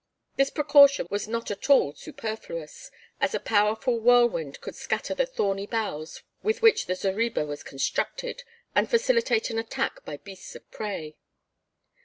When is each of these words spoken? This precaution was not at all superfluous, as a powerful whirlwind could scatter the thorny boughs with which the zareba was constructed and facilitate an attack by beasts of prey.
This 0.35 0.49
precaution 0.49 1.05
was 1.11 1.27
not 1.27 1.51
at 1.51 1.69
all 1.69 1.93
superfluous, 1.93 2.89
as 3.19 3.35
a 3.35 3.39
powerful 3.39 3.99
whirlwind 3.99 4.59
could 4.59 4.73
scatter 4.73 5.13
the 5.13 5.27
thorny 5.27 5.67
boughs 5.67 6.23
with 6.41 6.63
which 6.63 6.87
the 6.87 6.95
zareba 6.95 7.45
was 7.45 7.61
constructed 7.61 8.41
and 8.75 8.89
facilitate 8.89 9.51
an 9.51 9.59
attack 9.59 10.03
by 10.03 10.17
beasts 10.17 10.55
of 10.55 10.67
prey. 10.71 11.17